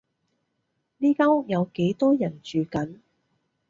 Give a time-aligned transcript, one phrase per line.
[0.97, 3.01] 呢間屋有幾多人住緊？